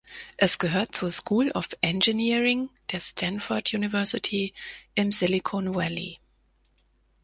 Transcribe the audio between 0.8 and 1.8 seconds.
zur "School of